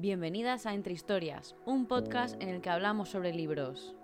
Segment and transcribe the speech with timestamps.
[0.00, 3.96] Bienvenidas a Entre Historias, un podcast en el que hablamos sobre libros.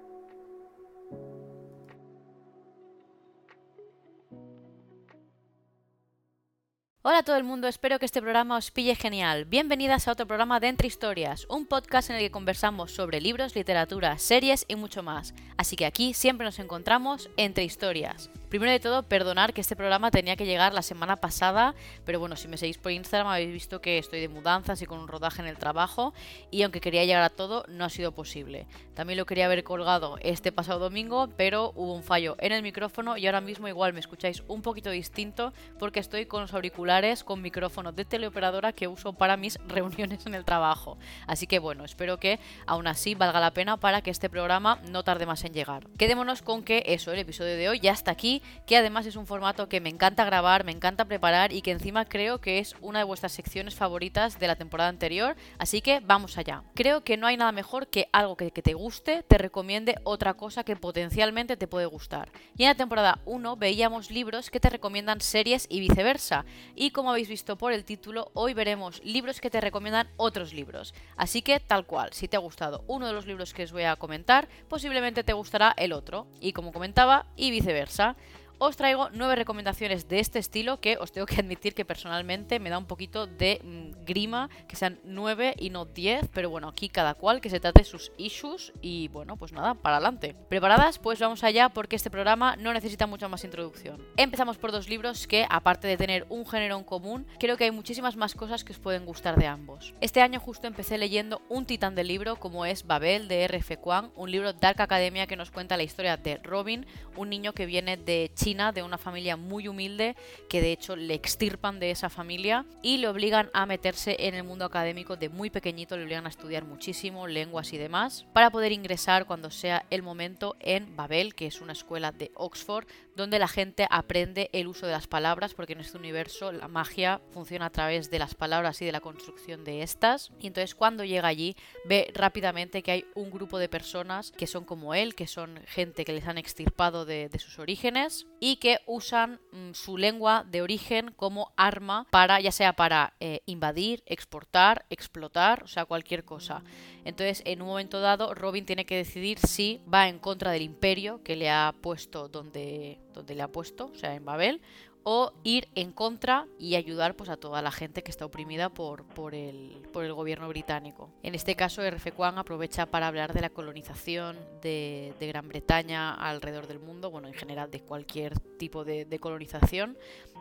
[7.02, 9.44] Hola a todo el mundo, espero que este programa os pille genial.
[9.44, 13.54] Bienvenidas a otro programa de Entre Historias, un podcast en el que conversamos sobre libros,
[13.54, 15.32] literatura, series y mucho más.
[15.56, 18.30] Así que aquí siempre nos encontramos entre historias.
[18.54, 22.36] Primero de todo, perdonar que este programa tenía que llegar la semana pasada, pero bueno,
[22.36, 25.42] si me seguís por Instagram habéis visto que estoy de mudanzas y con un rodaje
[25.42, 26.14] en el trabajo,
[26.52, 28.68] y aunque quería llegar a todo, no ha sido posible.
[28.94, 33.16] También lo quería haber colgado este pasado domingo, pero hubo un fallo en el micrófono
[33.16, 37.42] y ahora mismo igual me escucháis un poquito distinto porque estoy con los auriculares con
[37.42, 40.96] micrófono de teleoperadora que uso para mis reuniones en el trabajo.
[41.26, 45.02] Así que bueno, espero que aún así valga la pena para que este programa no
[45.02, 45.88] tarde más en llegar.
[45.98, 49.26] Quedémonos con que eso, el episodio de hoy ya está aquí que además es un
[49.26, 53.00] formato que me encanta grabar, me encanta preparar y que encima creo que es una
[53.00, 56.62] de vuestras secciones favoritas de la temporada anterior, así que vamos allá.
[56.74, 60.64] Creo que no hay nada mejor que algo que, te guste te recomiende otra cosa
[60.64, 62.30] que potencialmente te puede gustar.
[62.56, 67.10] Y en la temporada 1 veíamos libros que te recomiendan series y viceversa, y como
[67.10, 70.94] habéis visto por el título, hoy veremos libros que te recomiendan otros libros.
[71.16, 73.84] Así que tal cual, si te ha gustado uno de los libros que os voy
[73.84, 78.16] a comentar, posiblemente te gustará el otro, y como comentaba, y viceversa
[78.58, 82.70] os traigo nueve recomendaciones de este estilo que os tengo que admitir que personalmente me
[82.70, 86.88] da un poquito de mm, grima que sean nueve y no diez, pero bueno, aquí
[86.88, 90.34] cada cual que se trate sus issues y bueno, pues nada, para adelante.
[90.48, 90.98] ¿Preparadas?
[90.98, 94.00] Pues vamos allá porque este programa no necesita mucha más introducción.
[94.16, 97.70] Empezamos por dos libros que, aparte de tener un género en común, creo que hay
[97.70, 99.94] muchísimas más cosas que os pueden gustar de ambos.
[100.00, 103.78] Este año justo empecé leyendo un titán de libro como es Babel de R.F.
[103.78, 107.66] Kwang, un libro Dark Academia que nos cuenta la historia de Robin, un niño que
[107.66, 110.16] viene de China de una familia muy humilde,
[110.50, 114.44] que de hecho le extirpan de esa familia y le obligan a meterse en el
[114.44, 118.72] mundo académico de muy pequeñito, le obligan a estudiar muchísimo, lenguas y demás, para poder
[118.72, 123.48] ingresar cuando sea el momento en Babel, que es una escuela de Oxford, donde la
[123.48, 127.70] gente aprende el uso de las palabras, porque en este universo la magia funciona a
[127.70, 130.32] través de las palabras y de la construcción de estas.
[130.40, 134.64] Y entonces cuando llega allí ve rápidamente que hay un grupo de personas que son
[134.64, 139.40] como él, que son gente que les han extirpado de, sus orígenes y que usan
[139.52, 145.64] mm, su lengua de origen como arma para, ya sea para eh, invadir, exportar, explotar,
[145.64, 146.62] o sea, cualquier cosa.
[147.04, 151.22] Entonces, en un momento dado, Robin tiene que decidir si va en contra del imperio
[151.22, 154.60] que le ha puesto donde, donde le ha puesto, o sea, en Babel,
[155.04, 159.04] o ir en contra y ayudar pues, a toda la gente que está oprimida por,
[159.34, 161.10] el, gobierno británico.
[161.22, 162.12] En este caso, R.F.
[162.12, 167.28] Kwan aprovecha para hablar de la colonización de, de, Gran Bretaña alrededor del mundo, bueno,
[167.28, 169.96] en general de cualquier tipo de, de colonización,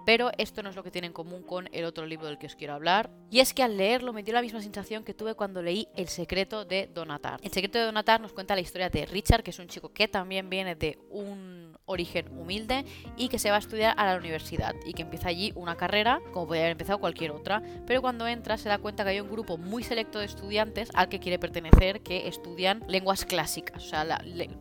[0.06, 2.48] pero esto no es lo que tiene en común con el otro libro del que
[2.48, 3.10] os quiero hablar.
[3.32, 6.08] Y es que al leerlo me dio la misma sensación que tuve cuando leí El
[6.08, 7.40] secreto de Donatar.
[7.44, 10.08] El secreto de Donatar nos cuenta la historia de Richard, que es un chico que
[10.08, 12.86] también viene de un origen humilde
[13.18, 14.53] y que se va a estudiar a la universidad
[14.86, 18.58] y que empieza allí una carrera como podría haber empezado cualquier otra, pero cuando entra
[18.58, 22.02] se da cuenta que hay un grupo muy selecto de estudiantes al que quiere pertenecer
[22.02, 24.06] que estudian lenguas clásicas, o sea,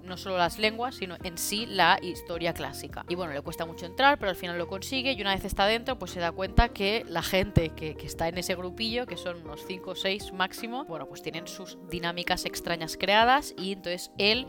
[0.05, 3.05] no solo las lenguas, sino en sí la historia clásica.
[3.09, 5.67] Y bueno, le cuesta mucho entrar, pero al final lo consigue y una vez está
[5.67, 9.17] dentro, pues se da cuenta que la gente que, que está en ese grupillo, que
[9.17, 14.11] son unos 5 o 6 máximo, bueno, pues tienen sus dinámicas extrañas creadas y entonces
[14.19, 14.47] él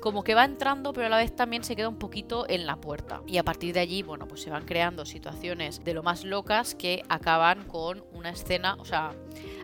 [0.00, 2.76] como que va entrando, pero a la vez también se queda un poquito en la
[2.76, 3.22] puerta.
[3.26, 6.74] Y a partir de allí, bueno, pues se van creando situaciones de lo más locas
[6.74, 9.12] que acaban con una escena, o sea,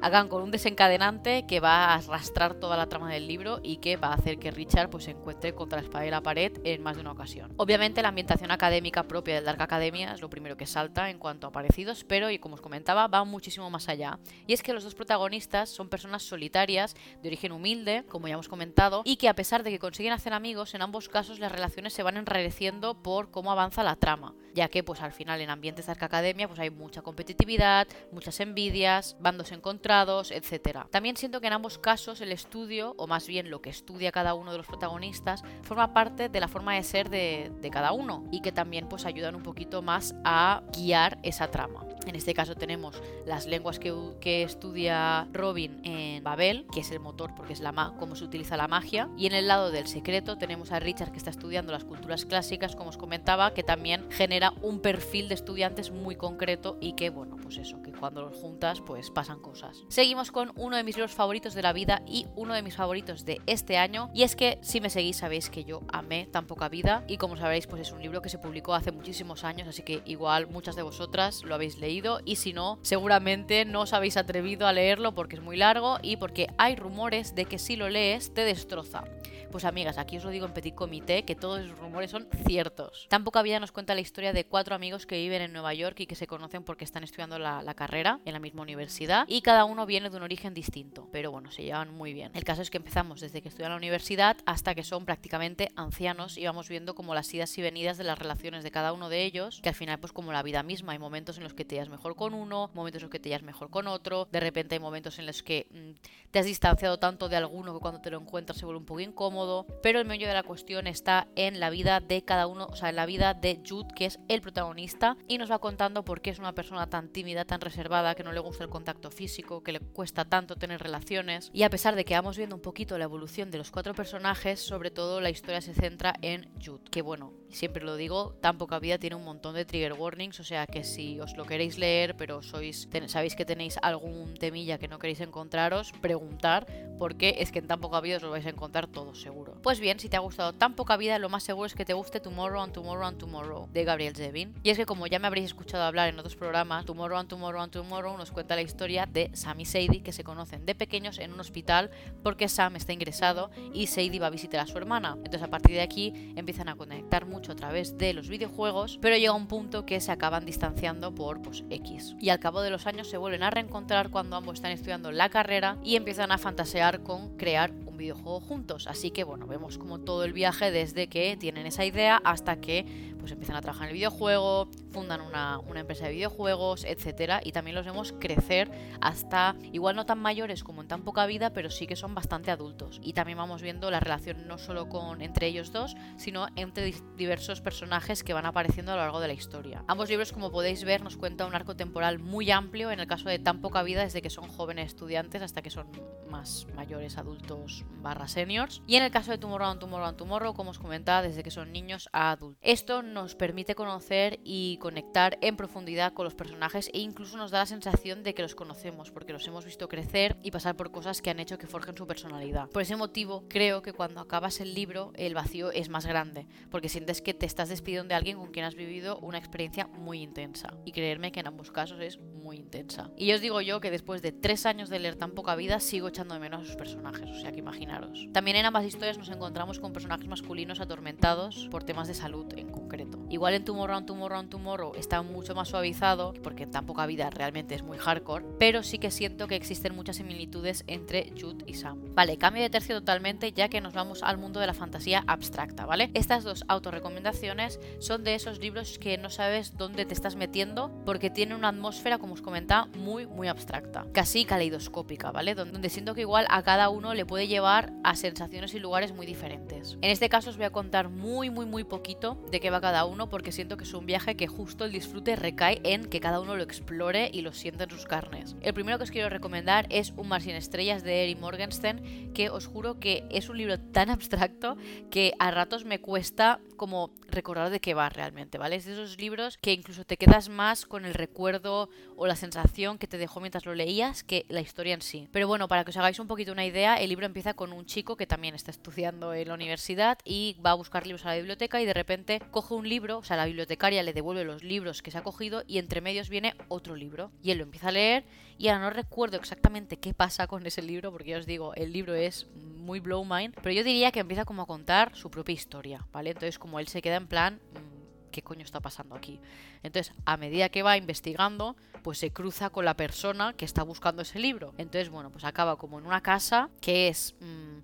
[0.00, 3.96] acaban con un desencadenante que va a arrastrar toda la trama del libro y que
[3.96, 6.82] va a hacer que Richard pues se encuentre contra la espada y la pared en
[6.82, 7.52] más de una ocasión.
[7.56, 11.46] Obviamente la ambientación académica propia del Dark Academia es lo primero que salta en cuanto
[11.46, 14.18] a parecidos, pero y como os comentaba, va muchísimo más allá.
[14.46, 18.48] Y es que los dos protagonistas son personas solitarias, de origen humilde, como ya hemos
[18.48, 21.92] comentado, y que a pesar de que consiguen hacer amigos, en ambos casos las relaciones
[21.92, 25.86] se van enrareciendo por cómo avanza la trama, ya que pues al final en ambientes
[25.86, 30.80] de Academia pues hay mucha competitividad, muchas envidias, bandos encontrados, etc.
[30.90, 34.34] También siento que en ambos casos el estudio, o más bien lo que estudia cada
[34.34, 38.24] uno de los protagonistas, forma parte de la forma de ser de, de cada uno
[38.32, 41.86] y que también pues ayudan un poquito más a guiar esa trama.
[42.08, 47.34] En este caso tenemos las lenguas que, estudia Robin en Babel, que es el motor
[47.34, 47.62] porque es
[47.98, 49.10] cómo se utiliza la magia.
[49.16, 52.76] Y en el lado del secreto tenemos a Richard que está estudiando las culturas clásicas,
[52.76, 57.36] como os comentaba, que también genera un perfil de estudiantes muy concreto y que, bueno,
[57.36, 59.84] pues eso, que cuando los juntas pues pasan cosas.
[59.88, 63.26] Seguimos con uno de mis libros favoritos de la vida y uno de mis favoritos
[63.26, 64.10] de este año.
[64.14, 67.36] Y es que si me seguís sabéis que yo amé tan poca vida y como
[67.36, 70.76] sabréis pues es un libro que se publicó hace muchísimos años, así que igual muchas
[70.76, 75.14] de vosotras lo habéis leído y si no, seguramente no os habéis atrevido a leerlo
[75.14, 79.04] porque es muy largo y porque hay rumores de que si lo lees te destroza.
[79.50, 83.06] Pues amigas, aquí os lo digo en petit comité que todos esos rumores son ciertos.
[83.08, 86.06] Tampoco había nos cuenta la historia de cuatro amigos que viven en Nueva York y
[86.06, 89.64] que se conocen porque están estudiando la, la carrera en la misma universidad y cada
[89.64, 92.30] uno viene de un origen distinto, pero bueno, se llevan muy bien.
[92.34, 96.36] El caso es que empezamos desde que estudian la universidad hasta que son prácticamente ancianos
[96.36, 99.24] y vamos viendo como las idas y venidas de las relaciones de cada uno de
[99.24, 101.76] ellos, que al final pues como la vida misma, hay momentos en los que te
[101.76, 104.74] llevas mejor con uno, momentos en los que te llevas mejor con otro, de repente
[104.74, 108.10] hay momentos en los que mm, te has distanciado tanto de alguno que cuando te
[108.10, 109.37] lo encuentras se vuelve un poco incómodo,
[109.82, 112.88] pero el medio de la cuestión está en la vida de cada uno, o sea,
[112.88, 116.30] en la vida de Jude, que es el protagonista, y nos va contando por qué
[116.30, 119.72] es una persona tan tímida, tan reservada, que no le gusta el contacto físico, que
[119.72, 123.04] le cuesta tanto tener relaciones, y a pesar de que vamos viendo un poquito la
[123.04, 127.32] evolución de los cuatro personajes, sobre todo la historia se centra en Jude, que bueno,
[127.50, 130.84] siempre lo digo, tan poca vida tiene un montón de trigger warnings, o sea que
[130.84, 135.20] si os lo queréis leer, pero sois sabéis que tenéis algún temilla que no queréis
[135.20, 136.66] encontraros, preguntar,
[136.98, 139.14] porque es que en tan poca vida os lo vais a encontrar todo
[139.62, 141.94] Pues bien, si te ha gustado tan poca vida, lo más seguro es que te
[141.94, 144.54] guste Tomorrow and Tomorrow and Tomorrow de Gabriel Zevin.
[144.62, 147.62] Y es que como ya me habréis escuchado hablar en otros programas, Tomorrow and Tomorrow
[147.62, 151.18] and Tomorrow nos cuenta la historia de Sam y Sadie que se conocen de pequeños
[151.18, 151.90] en un hospital
[152.22, 155.14] porque Sam está ingresado y Sadie va a visitar a su hermana.
[155.16, 159.16] Entonces a partir de aquí empiezan a conectar mucho a través de los videojuegos, pero
[159.16, 162.14] llega un punto que se acaban distanciando por pues, X.
[162.20, 165.28] Y al cabo de los años se vuelven a reencontrar cuando ambos están estudiando la
[165.28, 168.86] carrera y empiezan a fantasear con crear videojuego juntos.
[168.86, 172.86] Así que bueno, vemos como todo el viaje desde que tienen esa idea hasta que
[173.18, 177.52] pues empiezan a trabajar en el videojuego, fundan una, una empresa de videojuegos, etcétera, y
[177.52, 178.70] también los vemos crecer
[179.00, 182.50] hasta igual no tan mayores como en tan poca vida, pero sí que son bastante
[182.50, 183.00] adultos.
[183.02, 187.60] Y también vamos viendo la relación no solo con entre ellos dos, sino entre diversos
[187.60, 189.84] personajes que van apareciendo a lo largo de la historia.
[189.86, 193.28] Ambos libros, como podéis ver, nos cuenta un arco temporal muy amplio en el caso
[193.28, 195.90] de tan poca vida desde que son jóvenes estudiantes hasta que son
[196.30, 198.82] más mayores adultos barra seniors.
[198.86, 202.08] Y en el caso de Tomorrow Tomorrow Tomorrow, como os comentaba, desde que son niños
[202.12, 202.60] a adultos.
[202.62, 207.60] Esto nos permite conocer y conectar en profundidad con los personajes e incluso nos da
[207.60, 211.22] la sensación de que los conocemos porque los hemos visto crecer y pasar por cosas
[211.22, 212.68] que han hecho que forjen su personalidad.
[212.70, 216.88] Por ese motivo creo que cuando acabas el libro el vacío es más grande porque
[216.88, 220.74] sientes que te estás despidiendo de alguien con quien has vivido una experiencia muy intensa
[220.84, 223.10] y creerme que en ambos casos es muy intensa.
[223.16, 226.08] Y os digo yo que después de tres años de leer tan poca vida sigo
[226.08, 228.26] echando de menos a sus personajes, o sea que imaginaros.
[228.32, 232.70] También en ambas historias nos encontramos con personajes masculinos atormentados por temas de salud en
[232.70, 232.97] concreto.
[233.30, 237.82] Igual en Tomorrow, Tomorrow, Tomorrow está mucho más suavizado, porque tan poca vida realmente es
[237.82, 242.14] muy hardcore, pero sí que siento que existen muchas similitudes entre Jude y Sam.
[242.14, 245.86] Vale, cambio de tercio totalmente ya que nos vamos al mundo de la fantasía abstracta,
[245.86, 246.10] ¿vale?
[246.14, 251.30] Estas dos autorrecomendaciones son de esos libros que no sabes dónde te estás metiendo porque
[251.30, 255.54] tienen una atmósfera, como os comentaba, muy, muy abstracta, casi caleidoscópica, ¿vale?
[255.54, 259.26] Donde siento que igual a cada uno le puede llevar a sensaciones y lugares muy
[259.26, 259.98] diferentes.
[260.00, 262.87] En este caso os voy a contar muy, muy, muy poquito de qué va cada
[263.04, 266.40] uno porque siento que es un viaje que justo el disfrute recae en que cada
[266.40, 268.56] uno lo explore y lo siente en sus carnes.
[268.60, 272.50] El primero que os quiero recomendar es Un mar sin estrellas de Eri Morgenstern, que
[272.50, 274.76] os juro que es un libro tan abstracto
[275.10, 278.76] que a ratos me cuesta como recordar de qué va realmente, ¿vale?
[278.76, 282.98] Es de esos libros que incluso te quedas más con el recuerdo o la sensación
[282.98, 285.28] que te dejó mientras lo leías que la historia en sí.
[285.32, 287.86] Pero bueno, para que os hagáis un poquito una idea, el libro empieza con un
[287.86, 291.36] chico que también está estudiando en la universidad y va a buscar libros a la
[291.36, 295.02] biblioteca y de repente coge un libro o sea, la bibliotecaria le devuelve los libros
[295.02, 297.30] que se ha cogido y entre medios viene otro libro.
[297.42, 298.24] Y él lo empieza a leer
[298.58, 301.92] y ahora no recuerdo exactamente qué pasa con ese libro, porque ya os digo, el
[301.92, 305.52] libro es muy blow mind, pero yo diría que empieza como a contar su propia
[305.52, 306.30] historia, ¿vale?
[306.30, 307.60] Entonces como él se queda en plan...
[307.74, 307.98] Mm,
[308.30, 309.40] ¿Qué coño está pasando aquí?
[309.82, 314.20] Entonces, a medida que va investigando, pues se cruza con la persona que está buscando
[314.20, 314.74] ese libro.
[314.76, 317.78] Entonces, bueno, pues acaba como en una casa que es mm,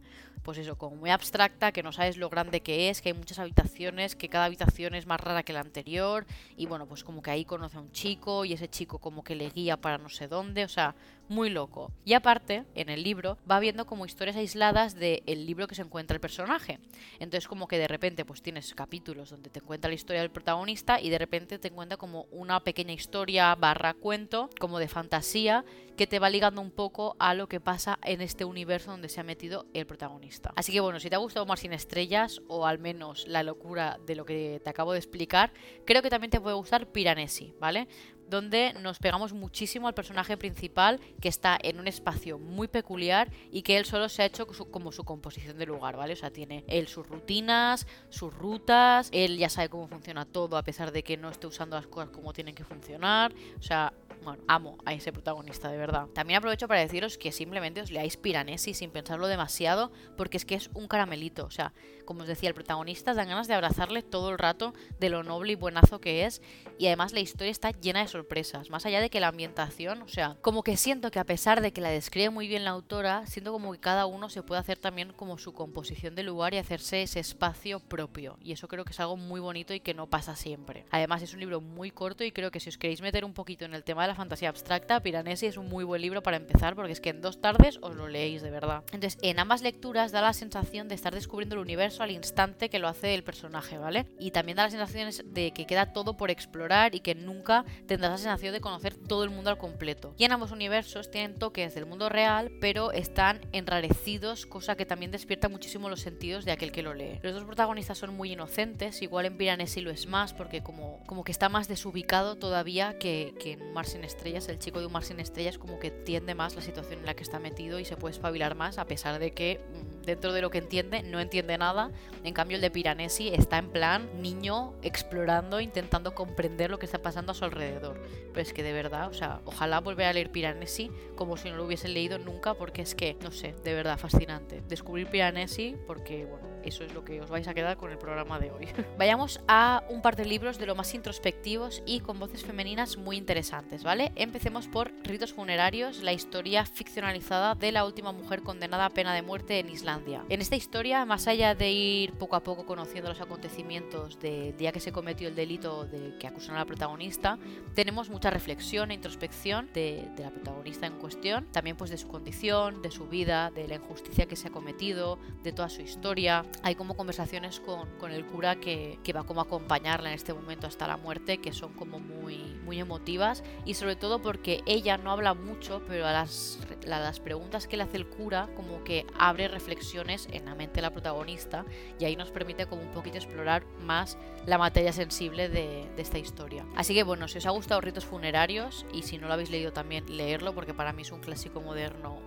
[0.45, 3.39] pues eso, como muy abstracta, que no sabes lo grande que es, que hay muchas
[3.39, 7.31] habitaciones, que cada habitación es más rara que la anterior, y bueno, pues como que
[7.31, 10.29] ahí conoce a un chico y ese chico como que le guía para no sé
[10.29, 10.95] dónde, o sea,
[11.29, 11.93] muy loco.
[12.05, 16.15] Y aparte, en el libro, va viendo como historias aisladas del libro que se encuentra
[16.15, 16.79] el personaje.
[17.19, 21.01] Entonces como que de repente pues tienes capítulos donde te encuentra la historia del protagonista
[21.01, 25.65] y de repente te encuentra como una pequeña historia barra cuento, como de fantasía,
[25.97, 29.21] que te va ligando un poco a lo que pasa en este universo donde se
[29.21, 30.53] ha metido el protagonista.
[30.57, 33.99] Así que bueno, si te ha gustado Mar sin estrellas o al menos la locura
[34.07, 35.53] de lo que te acabo de explicar,
[35.85, 37.89] creo que también te puede gustar Piranesi, ¿vale?
[38.29, 43.63] Donde nos pegamos muchísimo al personaje principal que está en un espacio muy peculiar y
[43.63, 46.15] que él solo se ha hecho como su composición de lugar, ¿vale?
[46.15, 50.63] O sea, tiene él sus rutinas, sus rutas, él ya sabe cómo funciona todo a
[50.63, 53.93] pesar de que no esté usando las cosas como tienen que funcionar, o sea,
[54.25, 56.07] bueno, amo a ese protagonista, de verdad.
[56.15, 60.55] También aprovecho para deciros que simplemente os leáis Piranesi sin pensarlo demasiado, porque es que
[60.55, 61.45] es un caramelito.
[61.45, 65.11] O sea, como os decía, el protagonista dan ganas de abrazarle todo el rato de
[65.11, 66.41] lo noble y buenazo que es.
[66.79, 68.71] Y además la historia está llena de sorpresas.
[68.71, 71.73] Más allá de que la ambientación, o sea, como que siento que a pesar de
[71.73, 74.79] que la describe muy bien la autora, siento como que cada uno se puede hacer
[74.79, 78.37] también como su composición de lugar y hacerse ese espacio propio.
[78.43, 80.85] Y eso creo que es algo muy bonito y que no pasa siempre.
[80.91, 83.65] Además es un libro muy corto y creo que si os queréis meter un poquito
[83.65, 86.75] en el tema de la fantasía abstracta, Piranesi es un muy buen libro para empezar
[86.75, 88.83] porque es que en dos tardes os lo leéis de verdad.
[88.93, 92.79] Entonces, en ambas lecturas da la sensación de estar descubriendo el universo al instante que
[92.79, 94.07] lo hace el personaje, ¿vale?
[94.19, 98.13] Y también da la sensación de que queda todo por explorar y que nunca tendrás
[98.13, 100.15] la sensación de conocer todo el mundo al completo.
[100.17, 105.11] Y en ambos universos tienen toques del mundo real, pero están enrarecidos, cosa que también
[105.11, 107.21] despierta muchísimo los sentidos de aquel que lo lee.
[107.23, 111.23] Los dos protagonistas son muy inocentes, igual en Piranesi lo es más, porque como, como
[111.25, 114.49] que está más desubicado todavía que, que en Un Mar sin Estrellas.
[114.49, 117.15] El chico de Un Mar sin Estrellas como que entiende más la situación en la
[117.15, 120.43] que está metido y se puede espabilar más, a pesar de que mm, dentro de
[120.43, 121.91] lo que entiende no entiende nada.
[122.23, 127.03] En cambio el de Piranesi está en plan niño explorando, intentando comprender lo que está
[127.03, 128.01] pasando a su alrededor.
[128.33, 131.57] Pero es que de verdad, o sea, ojalá volver a leer Piranesi como si no
[131.57, 134.63] lo hubiesen leído nunca, porque es que, no sé, de verdad fascinante.
[134.69, 138.39] Descubrir Piranesi porque, bueno, eso es lo que os vais a quedar con el programa
[138.39, 138.69] de hoy.
[138.99, 143.17] Vayamos a un par de libros de lo más introspectivos y con voces femeninas muy
[143.17, 144.13] interesantes, ¿vale?
[144.17, 149.23] Empecemos por Ritos Funerarios, la historia ficcionalizada de la última mujer condenada a pena de
[149.23, 150.25] muerte en Islandia.
[150.29, 154.73] En esta historia, más allá de ir poco a poco conociendo los acontecimientos del día
[154.73, 157.39] que se cometió el delito de que acusan a la protagonista,
[157.75, 162.09] tenemos mucha reflexión e introspección de, de la protagonista en cuestión, también pues de su
[162.09, 166.45] condición, de su vida, de la injusticia que se ha cometido, de toda su historia,
[166.63, 170.33] hay como conversaciones con, con el cura que, que, va como a acompañarla en este
[170.33, 174.97] momento hasta la muerte, que son como muy, muy emotivas y sobre todo porque ella
[174.97, 178.83] no habla mucho, pero a las, a las preguntas que le hace el cura como
[178.85, 181.65] que abre reflexiones en la mente de la protagonista
[181.99, 186.19] y ahí nos permite como un poquito explorar más la materia sensible de, de esta
[186.19, 186.67] historia.
[186.77, 189.73] Así que bueno, si os ha gustado Ritos Funerarios y si no lo habéis leído
[189.73, 192.19] también leerlo porque para mí es un clásico moderno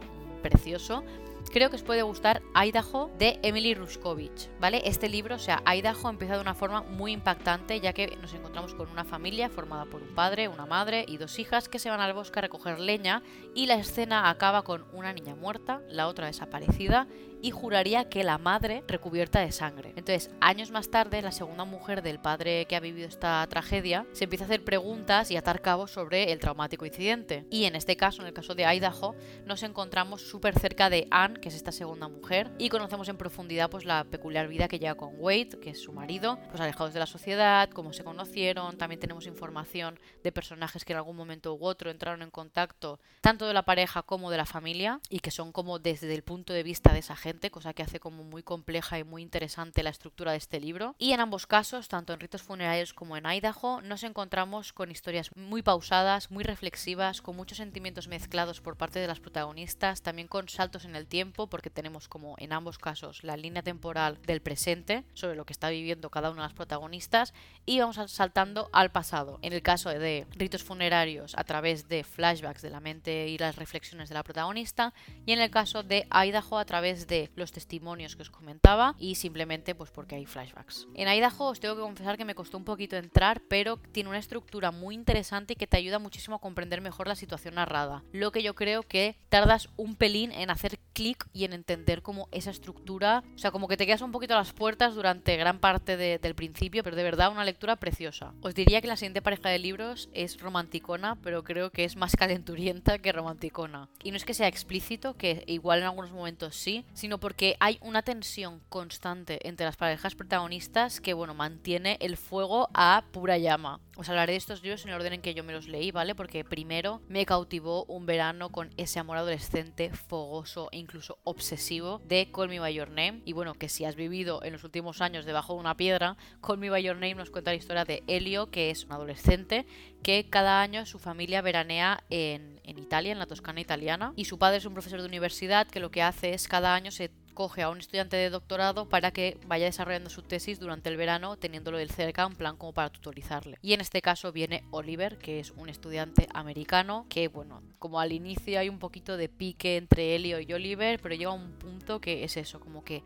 [0.41, 1.03] precioso
[1.49, 4.81] creo que os puede gustar Idaho de Emily Rushkovich, ¿vale?
[4.85, 8.73] Este libro, o sea, Idaho empieza de una forma muy impactante ya que nos encontramos
[8.73, 12.01] con una familia formada por un padre, una madre y dos hijas que se van
[12.01, 13.23] al bosque a recoger leña
[13.53, 17.07] y la escena acaba con una niña muerta, la otra desaparecida
[17.41, 19.93] y juraría que la madre recubierta de sangre.
[19.95, 24.23] Entonces, años más tarde, la segunda mujer del padre que ha vivido esta tragedia se
[24.23, 27.45] empieza a hacer preguntas y atar cabos sobre el traumático incidente.
[27.49, 31.36] Y en este caso, en el caso de Idaho, nos encontramos súper cerca de Anne,
[31.39, 34.95] que es esta segunda mujer, y conocemos en profundidad pues la peculiar vida que lleva
[34.95, 38.99] con Wade, que es su marido, pues alejados de la sociedad, cómo se conocieron, también
[38.99, 43.53] tenemos información de personajes que en algún momento u otro entraron en contacto tanto de
[43.53, 46.93] la pareja como de la familia y que son como desde el punto de vista
[46.93, 50.37] de esa gente cosa que hace como muy compleja y muy interesante la estructura de
[50.37, 50.95] este libro.
[50.97, 55.29] Y en ambos casos, tanto en Ritos Funerarios como en Idaho, nos encontramos con historias
[55.35, 60.49] muy pausadas, muy reflexivas, con muchos sentimientos mezclados por parte de las protagonistas, también con
[60.49, 65.03] saltos en el tiempo, porque tenemos como en ambos casos la línea temporal del presente
[65.13, 67.33] sobre lo que está viviendo cada una de las protagonistas
[67.65, 69.39] y vamos saltando al pasado.
[69.41, 73.55] En el caso de Ritos Funerarios a través de flashbacks de la mente y las
[73.55, 74.93] reflexiones de la protagonista
[75.25, 79.15] y en el caso de Idaho a través de los testimonios que os comentaba y
[79.15, 80.87] simplemente pues porque hay flashbacks.
[80.93, 84.19] En Idaho os tengo que confesar que me costó un poquito entrar, pero tiene una
[84.19, 88.03] estructura muy interesante y que te ayuda muchísimo a comprender mejor la situación narrada.
[88.11, 92.27] Lo que yo creo que tardas un pelín en hacer clic y en entender como
[92.31, 95.59] esa estructura, o sea, como que te quedas un poquito a las puertas durante gran
[95.59, 98.33] parte de, del principio, pero de verdad una lectura preciosa.
[98.41, 102.15] Os diría que la siguiente pareja de libros es romanticona, pero creo que es más
[102.17, 103.89] calenturienta que romanticona.
[104.03, 107.77] Y no es que sea explícito, que igual en algunos momentos sí, sino porque hay
[107.81, 113.79] una tensión constante entre las parejas protagonistas que, bueno, mantiene el fuego a pura llama.
[113.97, 116.13] Os hablaré de estos libros en el orden en que yo me los leí, ¿vale?
[116.13, 122.29] Porque primero me cautivó un verano con ese amor adolescente, fogoso e incluso obsesivo de
[122.31, 123.23] Call Me By Your Name.
[123.25, 126.59] Y bueno, que si has vivido en los últimos años debajo de una piedra, Call
[126.59, 129.65] Me By Your Name nos cuenta la historia de Elio, que es un adolescente
[130.03, 134.13] que cada año su familia veranea en, en Italia, en la Toscana italiana.
[134.15, 136.91] Y su padre es un profesor de universidad que lo que hace es cada año
[136.91, 140.97] se coge a un estudiante de doctorado para que vaya desarrollando su tesis durante el
[140.97, 143.59] verano, teniéndolo del cerca, en plan como para tutorizarle.
[143.61, 148.11] Y en este caso viene Oliver, que es un estudiante americano, que bueno, como al
[148.11, 152.23] inicio hay un poquito de pique entre Elio y Oliver, pero llega un punto que
[152.23, 153.03] es eso, como que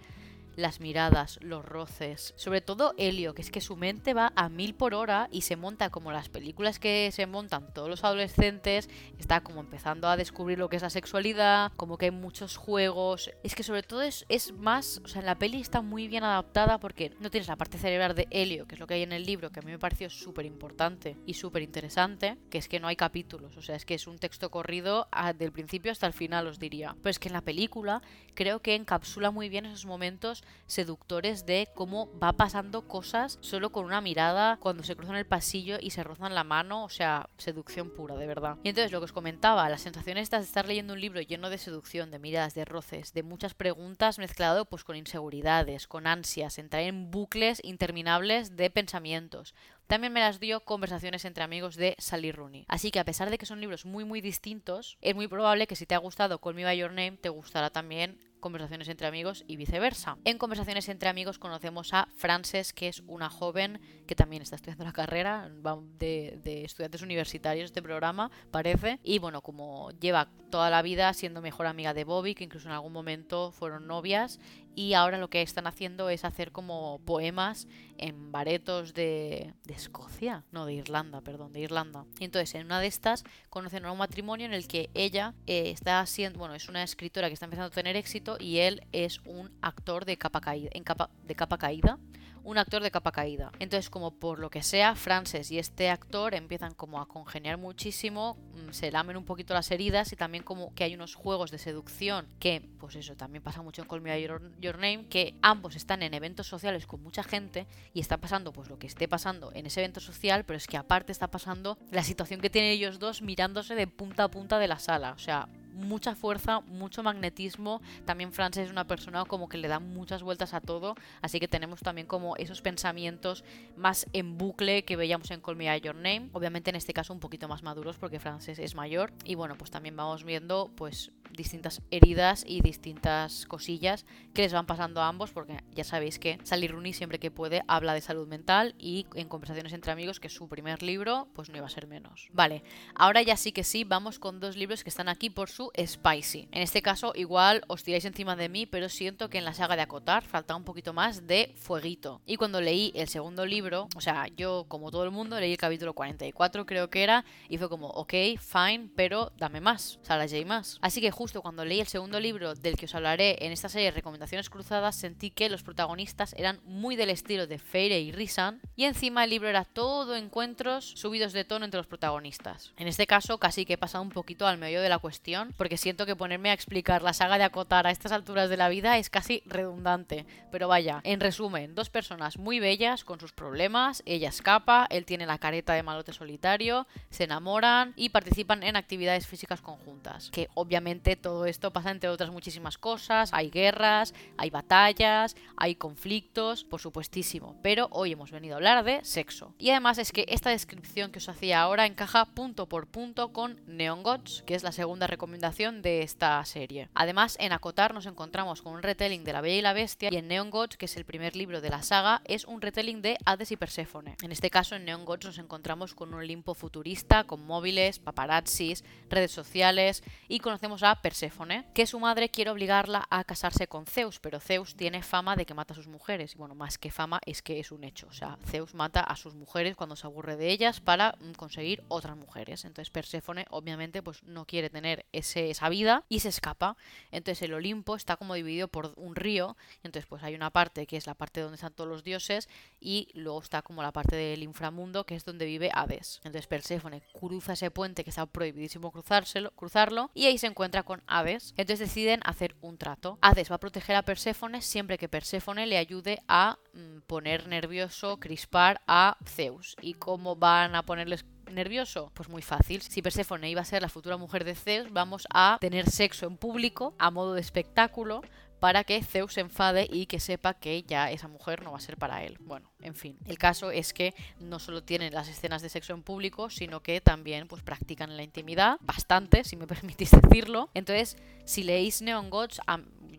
[0.56, 4.76] las miradas, los roces, sobre todo Helio, que es que su mente va a mil
[4.76, 8.90] por hora y se monta como las películas que se montan todos los adolescentes,
[9.20, 13.32] está como empezando a descubrir lo que es la sexualidad, como que hay muchos juegos,
[13.44, 16.24] es que sobre todo es, es más, o sea, en la peli está muy bien
[16.24, 19.14] adaptada porque no tienes la parte cerebral de Helio, que es lo que hay en
[19.14, 22.80] el libro, que a mí me pareció súper importante y súper interesante, que es que
[22.80, 26.14] no hay capítulos, o sea, es que es un texto corrido del principio hasta el
[26.14, 26.96] final, os diría.
[27.02, 28.02] Pero es que en la película
[28.34, 33.86] creo que encapsula muy bien esos momentos seductores de cómo va pasando cosas solo con
[33.86, 37.90] una mirada cuando se cruzan el pasillo y se rozan la mano, o sea, seducción
[37.90, 38.58] pura, de verdad.
[38.64, 41.50] Y entonces lo que os comentaba, las sensaciones estas de estar leyendo un libro lleno
[41.50, 46.58] de seducción, de miradas, de roces, de muchas preguntas mezclado pues con inseguridades, con ansias,
[46.58, 49.54] entrar en bucles interminables de pensamientos.
[49.88, 52.64] También me las dio Conversaciones entre amigos de Sally Rooney.
[52.70, 55.76] Así que a pesar de que son libros muy muy distintos, es muy probable que
[55.76, 59.46] si te ha gustado Call Me By Your Name, te gustará también conversaciones entre amigos
[59.48, 60.18] y viceversa.
[60.26, 64.84] En conversaciones entre amigos conocemos a Frances, que es una joven que también está estudiando
[64.84, 65.50] la carrera
[65.98, 69.00] de, estudiantes universitarios este programa, parece.
[69.04, 72.74] Y bueno, como lleva toda la vida siendo mejor amiga de Bobby, que incluso en
[72.74, 74.40] algún momento fueron novias,
[74.76, 80.66] y ahora lo que están haciendo es hacer como poemas en baretos de, Escocia, no
[80.66, 82.06] de Irlanda, perdón, de Irlanda.
[82.20, 85.72] Y entonces en una de estas conocen a un matrimonio en el que ella eh,
[85.72, 89.20] está haciendo, bueno, es una escritora que está empezando a tener éxito y él es
[89.26, 91.98] un actor de capa caída, en capa, de capa caída
[92.44, 93.52] un actor de capa caída.
[93.60, 98.38] Entonces, como por lo que sea, Frances y este actor empiezan como a congeniar muchísimo,
[98.56, 101.58] mm, se lamen un poquito las heridas y también como que hay unos juegos de
[101.58, 105.76] seducción que, pues eso, también pasa mucho en Call Me Your, Your Name, que ambos
[105.76, 109.52] están en eventos sociales con mucha gente y está pasando pues lo que esté pasando
[109.54, 113.00] en ese evento social, pero es que aparte está pasando la situación que tienen ellos
[113.00, 115.12] dos mirándose de punta a punta de la sala.
[115.12, 117.82] O sea, mucha fuerza, mucho magnetismo.
[118.06, 121.48] También Frances es una persona como que le da muchas vueltas a todo, así que
[121.48, 123.44] tenemos también como esos pensamientos
[123.76, 126.30] más en bucle que veíamos en Call Me Your Name.
[126.34, 129.72] Obviamente en este caso un poquito más maduros porque Frances es mayor y bueno, pues
[129.72, 135.32] también vamos viendo pues distintas heridas y distintas cosillas que les van pasando a ambos
[135.32, 139.28] porque ya sabéis que Sally Rooney siempre que puede habla de salud mental y en
[139.28, 142.30] conversaciones entre amigos que su primer libro pues no iba a ser menos.
[142.34, 142.64] Vale,
[142.96, 146.48] ahora ya sí que sí, vamos con dos libros que están aquí por su spicy.
[146.52, 149.76] En este caso, igual os tiráis encima de mí, pero siento que en la saga
[149.76, 152.22] de Acotar falta un poquito más de fueguito.
[152.26, 155.58] Y cuando leí el segundo libro, o sea, yo como todo el mundo leí el
[155.58, 160.18] capítulo 44 creo que era, y fue como, ok, fine, pero dame más, o sea,
[160.46, 160.78] más.
[160.82, 163.86] Así que justo cuando leí el segundo libro del que os hablaré en esta serie
[163.86, 168.60] de recomendaciones cruzadas, sentí que los protagonistas eran muy del estilo de Feire y Risan,
[168.76, 172.74] y encima el libro era todo encuentros subidos de tono entre los protagonistas.
[172.76, 175.78] En este caso, casi que he pasado un poquito al medio de la cuestión, porque
[175.78, 178.98] siento que ponerme a explicar la saga de Acotar a estas alturas de la vida
[178.98, 180.26] es casi redundante.
[180.52, 185.28] Pero vaya, en resumen, dos personas muy bellas con sus problemas, ella escapa, él tiene
[185.28, 190.32] la careta de malote solitario, se enamoran y participan en actividades físicas conjuntas.
[190.32, 196.64] Que obviamente todo esto pasa entre otras muchísimas cosas, hay guerras, hay batallas, hay conflictos,
[196.64, 197.56] por supuestísimo.
[197.62, 199.54] Pero hoy hemos venido a hablar de sexo.
[199.58, 203.60] Y además es que esta descripción que os hacía ahora encaja punto por punto con
[203.68, 206.90] Neon Gods, que es la segunda recomendación de esta serie.
[206.94, 210.18] Además, en Acotar nos encontramos con un retelling de La Bella y la Bestia y
[210.18, 213.18] en Neon Gods, que es el primer libro de la saga, es un retelling de
[213.26, 214.16] Hades y Perséfone.
[214.22, 218.84] En este caso, en Neon Gods nos encontramos con un Olimpo futurista, con móviles, paparazzis,
[219.10, 224.20] redes sociales y conocemos a Perséfone, que su madre quiere obligarla a casarse con Zeus,
[224.20, 226.36] pero Zeus tiene fama de que mata a sus mujeres.
[226.36, 228.08] Y bueno, más que fama es que es un hecho.
[228.08, 231.84] O sea, Zeus mata a sus mujeres cuando se aburre de ellas para mm, conseguir
[231.88, 232.66] otras mujeres.
[232.66, 236.78] Entonces Perséfone obviamente pues no quiere tener ese esa vida y se escapa.
[237.12, 239.58] Entonces el Olimpo está como dividido por un río.
[239.84, 243.10] Entonces pues hay una parte que es la parte donde están todos los dioses y
[243.14, 246.18] luego está como la parte del inframundo que es donde vive Hades.
[246.24, 250.91] Entonces Perséfone cruza ese puente que está prohibidísimo cruzárselo, cruzarlo y ahí se encuentra con
[251.08, 251.54] Hades.
[251.58, 253.18] Entonces deciden hacer un trato.
[253.22, 258.20] Hades va a proteger a Perséfone siempre que Perséfone le ayude a mm, poner nervioso,
[258.20, 259.76] crispar a Zeus.
[259.82, 262.12] ¿Y cómo van a ponerles nervioso?
[262.14, 262.82] Pues muy fácil.
[262.82, 266.38] Si Perséfone iba a ser la futura mujer de Zeus, vamos a tener sexo en
[266.38, 268.22] público a modo de espectáculo
[268.62, 271.82] para que Zeus se enfade y que sepa que ya esa mujer no va a
[271.82, 272.38] ser para él.
[272.42, 276.04] Bueno, en fin, el caso es que no solo tienen las escenas de sexo en
[276.04, 280.70] público, sino que también pues practican la intimidad, bastante, si me permitís decirlo.
[280.76, 282.62] Entonces, si leéis Neon Gods,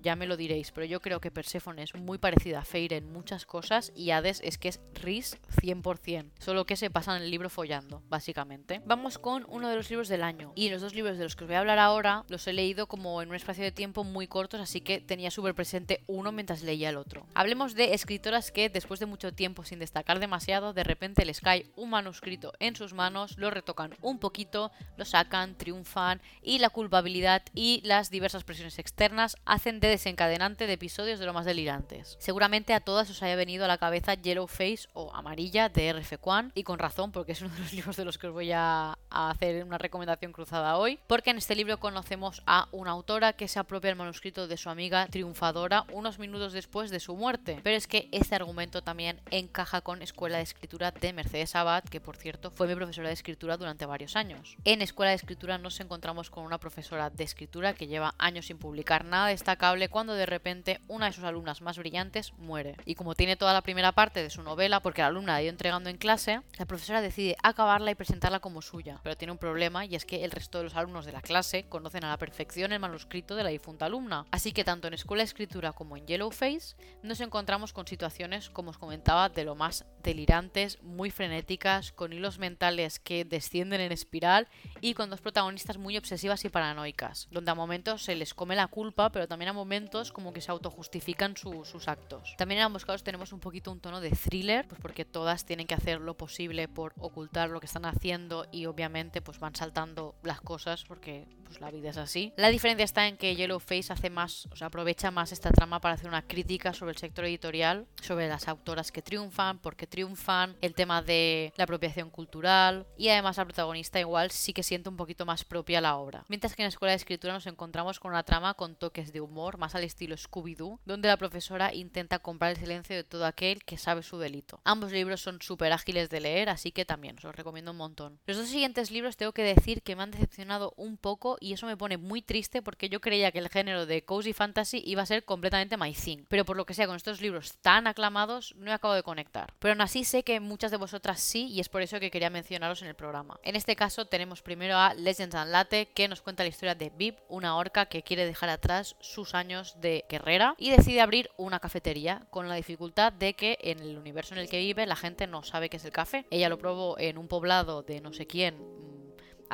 [0.03, 3.13] ya me lo diréis, pero yo creo que Perséfone es muy parecida a Feyre en
[3.13, 7.31] muchas cosas y Hades es que es Rhys 100%, solo que se pasa en el
[7.31, 8.83] libro follando, básicamente.
[8.85, 11.45] Vamos con uno de los libros del año y los dos libros de los que
[11.45, 14.27] os voy a hablar ahora los he leído como en un espacio de tiempo muy
[14.27, 17.27] cortos, así que tenía súper presente uno mientras leía el otro.
[17.35, 21.67] Hablemos de escritoras que después de mucho tiempo sin destacar demasiado, de repente les cae
[21.77, 27.43] un manuscrito en sus manos, lo retocan un poquito, lo sacan, triunfan y la culpabilidad
[27.55, 32.17] y las diversas presiones externas hacen de desencadenante de episodios de lo más delirantes.
[32.19, 36.19] Seguramente a todas os haya venido a la cabeza Yellow Face o Amarilla de R.F.
[36.19, 38.53] Kwan y con razón porque es uno de los libros de los que os voy
[38.53, 43.49] a, hacer una recomendación cruzada hoy porque en este libro conocemos a una autora que
[43.49, 47.61] se apropia el manuscrito de su amiga triunfadora unos minutos después de su muerte.
[47.63, 52.01] Pero es que este argumento también encaja con Escuela de Escritura de Mercedes Abad, que
[52.01, 54.57] por cierto fue mi profesora de escritura durante varios años.
[54.65, 58.59] En Escuela de Escritura nos encontramos con una profesora de escritura que lleva años sin
[58.59, 62.77] publicar nada destacable cuando de repente una de sus alumnas más brillantes muere.
[62.85, 65.51] Y como tiene toda la primera parte de su novela, porque la alumna la ido
[65.51, 69.01] entregando en clase, la profesora decide acabarla y presentarla como suya.
[69.03, 71.65] Pero tiene un problema y es que el resto de los alumnos de la clase
[71.69, 74.27] conocen a la perfección el manuscrito de la difunta alumna.
[74.31, 78.71] Así que tanto en Escuela de Escritura como en Yellowface nos encontramos con situaciones, como
[78.71, 84.49] os comentaba, de lo más delirantes, muy frenéticas, con hilos mentales que descienden en espiral
[84.81, 88.67] y con dos protagonistas muy obsesivas y paranoicas, donde a momentos se les come la
[88.67, 89.72] culpa, pero también a momentos
[90.13, 92.35] como que se autojustifican sus actos.
[92.37, 95.67] También en ambos casos tenemos un poquito un tono de thriller, pues porque todas tienen
[95.67, 100.15] que hacer lo posible por ocultar lo que están haciendo y obviamente pues van saltando
[100.23, 102.33] las cosas porque pues la vida es así.
[102.37, 105.95] La diferencia está en que Yellowface hace más, o sea, aprovecha más esta trama para
[105.95, 110.57] hacer una crítica sobre el sector editorial, sobre las autoras que triunfan, por qué triunfan,
[110.61, 114.97] el tema de la apropiación cultural y además la protagonista igual sí que siente un
[114.97, 116.25] poquito más propia la obra.
[116.29, 119.21] Mientras que en la escuela de escritura nos encontramos con una trama con toques de
[119.21, 123.63] humor, más al estilo Scooby-Doo, donde la profesora intenta comprar el silencio de todo aquel
[123.63, 124.61] que sabe su delito.
[124.65, 128.19] Ambos libros son súper ágiles de leer, así que también os los recomiendo un montón.
[128.27, 131.67] Los dos siguientes libros tengo que decir que me han decepcionado un poco y eso
[131.67, 135.07] me pone muy triste porque yo creía que el género de cozy fantasy iba a
[135.07, 136.25] ser completamente my thing.
[136.29, 139.55] Pero por lo que sea, con estos libros tan aclamados no he acabado de conectar.
[139.61, 142.31] Pero aún así sé que muchas de vosotras sí y es por eso que quería
[142.31, 143.39] mencionaros en el programa.
[143.45, 146.91] En este caso tenemos primero a Legends and Latte que nos cuenta la historia de
[146.91, 151.59] Vip, una orca que quiere dejar atrás sus años de guerrera y decide abrir una
[151.59, 155.27] cafetería con la dificultad de que en el universo en el que vive la gente
[155.27, 156.27] no sabe qué es el café.
[156.31, 158.57] Ella lo probó en un poblado de no sé quién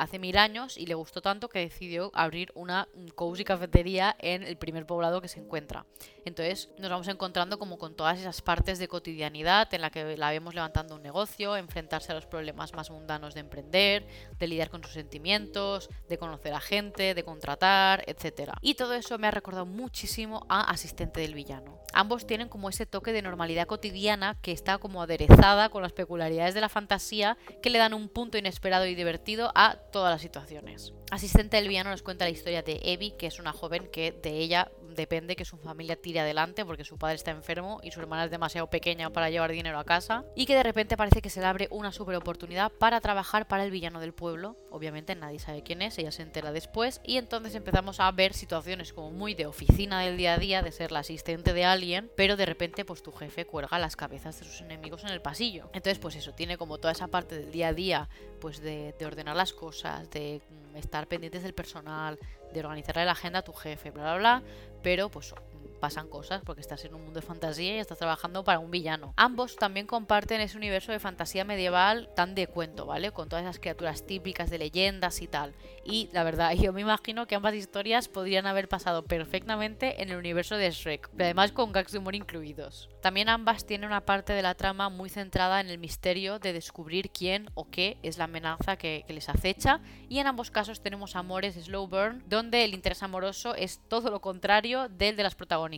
[0.01, 4.57] hace mil años y le gustó tanto que decidió abrir una cozy cafetería en el
[4.57, 5.85] primer poblado que se encuentra.
[6.25, 10.31] Entonces nos vamos encontrando como con todas esas partes de cotidianidad en la que la
[10.31, 14.07] vemos levantando un negocio, enfrentarse a los problemas más mundanos de emprender,
[14.37, 18.51] de lidiar con sus sentimientos, de conocer a gente, de contratar, etc.
[18.61, 21.79] Y todo eso me ha recordado muchísimo a Asistente del Villano.
[21.93, 26.53] Ambos tienen como ese toque de normalidad cotidiana que está como aderezada con las peculiaridades
[26.53, 30.93] de la fantasía que le dan un punto inesperado y divertido a todas las situaciones.
[31.11, 34.71] Asistente del nos cuenta la historia de Evie, que es una joven que de ella
[34.99, 38.31] depende que su familia tire adelante porque su padre está enfermo y su hermana es
[38.31, 41.47] demasiado pequeña para llevar dinero a casa y que de repente parece que se le
[41.47, 44.57] abre una super oportunidad para trabajar para el villano del pueblo.
[44.69, 48.93] Obviamente nadie sabe quién es, ella se entera después y entonces empezamos a ver situaciones
[48.93, 52.35] como muy de oficina del día a día, de ser la asistente de alguien, pero
[52.35, 55.69] de repente pues tu jefe cuelga las cabezas de sus enemigos en el pasillo.
[55.73, 58.09] Entonces pues eso, tiene como toda esa parte del día a día
[58.41, 62.19] pues de, de ordenar las cosas, de mm, estar pendientes del personal,
[62.53, 64.43] de organizarle la agenda a tu jefe, bla, bla, bla,
[64.81, 65.33] pero pues
[65.79, 69.13] pasan cosas porque estás en un mundo de fantasía y estás trabajando para un villano.
[69.15, 73.11] Ambos también comparten ese universo de fantasía medieval tan de cuento, ¿vale?
[73.11, 75.55] Con todas esas criaturas típicas de leyendas y tal.
[75.85, 80.17] Y la verdad, yo me imagino que ambas historias podrían haber pasado perfectamente en el
[80.17, 82.89] universo de Shrek, pero además con gags de humor incluidos.
[83.01, 87.11] También ambas tienen una parte de la trama muy centrada en el misterio de descubrir
[87.11, 91.15] quién o qué es la amenaza que, que les acecha y en ambos casos tenemos
[91.15, 95.68] amores slow burn donde el interés amoroso es todo lo contrario del de las protagonistas.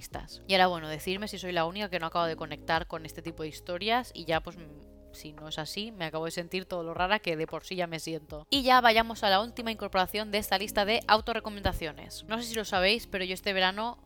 [0.47, 3.21] Y ahora bueno, decirme si soy la única que no acabo de conectar con este
[3.21, 4.58] tipo de historias y ya pues
[5.13, 7.75] si no es así, me acabo de sentir todo lo rara que de por sí
[7.75, 8.47] ya me siento.
[8.49, 12.23] Y ya vayamos a la última incorporación de esta lista de autorrecomendaciones.
[12.27, 13.97] No sé si lo sabéis, pero yo este verano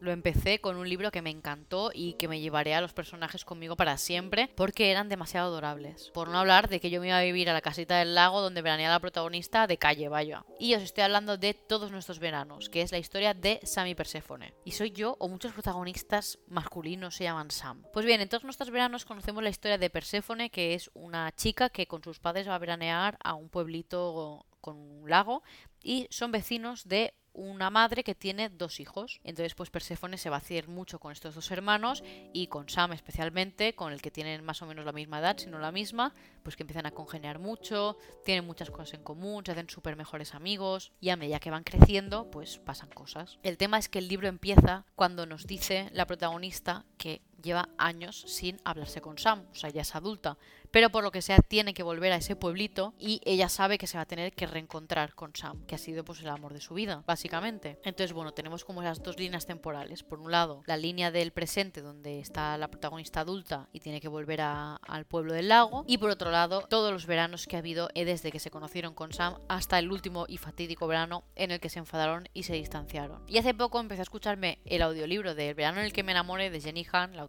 [0.00, 3.44] lo empecé con un libro que me encantó y que me llevaré a los personajes
[3.44, 6.10] conmigo para siempre porque eran demasiado adorables.
[6.12, 8.40] Por no hablar de que yo me iba a vivir a la casita del lago
[8.40, 10.44] donde veranea la protagonista de Calle Vaya.
[10.58, 13.94] Y os estoy hablando de todos nuestros veranos, que es la historia de Sam y
[13.94, 14.54] Perséfone.
[14.64, 17.84] Y soy yo o muchos protagonistas masculinos se llaman Sam.
[17.92, 21.70] Pues bien, en todos nuestros veranos conocemos la historia de Perséfone, que es una chica
[21.70, 25.42] que con sus padres va a veranear a un pueblito con un lago
[25.82, 29.20] y son vecinos de una madre que tiene dos hijos.
[29.24, 32.92] Entonces, pues Perséfone se va a hacer mucho con estos dos hermanos y con Sam
[32.92, 36.14] especialmente, con el que tienen más o menos la misma edad, si no la misma,
[36.42, 40.34] pues que empiezan a congeniar mucho, tienen muchas cosas en común, se hacen súper mejores
[40.34, 43.38] amigos y a medida que van creciendo, pues pasan cosas.
[43.42, 48.24] El tema es que el libro empieza cuando nos dice la protagonista que lleva años
[48.26, 50.36] sin hablarse con Sam, o sea, ya es adulta,
[50.70, 53.86] pero por lo que sea tiene que volver a ese pueblito y ella sabe que
[53.86, 56.60] se va a tener que reencontrar con Sam, que ha sido pues el amor de
[56.60, 57.78] su vida, básicamente.
[57.84, 60.02] Entonces, bueno, tenemos como esas dos líneas temporales.
[60.02, 64.08] Por un lado, la línea del presente donde está la protagonista adulta y tiene que
[64.08, 67.88] volver al pueblo del lago y por otro lado, todos los veranos que ha habido
[67.94, 71.60] eh, desde que se conocieron con Sam hasta el último y fatídico verano en el
[71.60, 73.22] que se enfadaron y se distanciaron.
[73.26, 76.12] Y hace poco empecé a escucharme el audiolibro de El verano en el que me
[76.12, 77.22] enamoré de Jenny Han, la